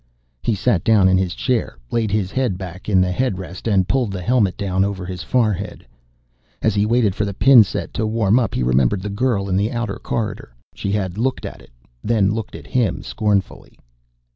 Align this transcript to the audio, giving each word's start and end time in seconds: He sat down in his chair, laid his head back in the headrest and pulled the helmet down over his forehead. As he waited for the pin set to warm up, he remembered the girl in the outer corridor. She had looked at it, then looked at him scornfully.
He 0.41 0.55
sat 0.55 0.83
down 0.83 1.07
in 1.07 1.19
his 1.19 1.35
chair, 1.35 1.77
laid 1.91 2.09
his 2.09 2.31
head 2.31 2.57
back 2.57 2.89
in 2.89 3.01
the 3.01 3.11
headrest 3.11 3.67
and 3.71 3.87
pulled 3.87 4.09
the 4.11 4.23
helmet 4.23 4.57
down 4.57 4.83
over 4.83 5.05
his 5.05 5.21
forehead. 5.21 5.85
As 6.59 6.73
he 6.73 6.87
waited 6.87 7.13
for 7.13 7.23
the 7.23 7.35
pin 7.35 7.63
set 7.63 7.93
to 7.93 8.07
warm 8.07 8.39
up, 8.39 8.55
he 8.55 8.63
remembered 8.63 9.03
the 9.03 9.09
girl 9.11 9.47
in 9.47 9.55
the 9.55 9.71
outer 9.71 9.99
corridor. 9.99 10.55
She 10.73 10.91
had 10.91 11.19
looked 11.19 11.45
at 11.45 11.61
it, 11.61 11.69
then 12.03 12.31
looked 12.31 12.55
at 12.55 12.65
him 12.65 13.03
scornfully. 13.03 13.77